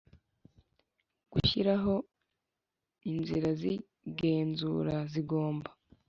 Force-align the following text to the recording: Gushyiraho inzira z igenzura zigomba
Gushyiraho 1.31 1.93
inzira 3.11 3.49
z 3.59 3.61
igenzura 3.73 4.95
zigomba 5.11 5.69